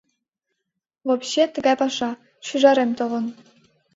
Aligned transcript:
Вобщем, 1.07 1.49
тыгай 1.55 1.75
паша: 1.81 2.11
шӱжарем 2.45 2.91
толын. 2.97 3.25